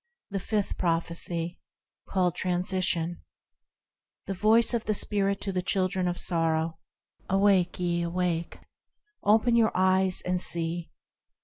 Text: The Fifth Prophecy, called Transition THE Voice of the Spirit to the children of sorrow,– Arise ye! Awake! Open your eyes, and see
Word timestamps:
The 0.31 0.39
Fifth 0.39 0.79
Prophecy, 0.79 1.59
called 2.09 2.33
Transition 2.33 3.21
THE 4.25 4.33
Voice 4.33 4.73
of 4.73 4.85
the 4.85 4.95
Spirit 4.95 5.39
to 5.41 5.51
the 5.51 5.61
children 5.61 6.07
of 6.07 6.19
sorrow,– 6.19 6.79
Arise 7.29 7.67
ye! 7.77 8.01
Awake! 8.01 8.57
Open 9.21 9.55
your 9.55 9.71
eyes, 9.75 10.23
and 10.23 10.41
see 10.41 10.89